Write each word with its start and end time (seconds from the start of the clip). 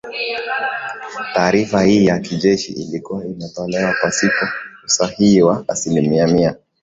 Taarifa 1.35 1.81
hii 1.83 2.05
ya 2.05 2.19
kijeshi 2.19 2.73
ilikua 2.73 3.25
imetolewa 3.25 3.95
pasipo 4.01 4.45
usahihi 4.85 5.41
wa 5.41 5.63
asilimia 5.67 6.27
mia 6.27 6.55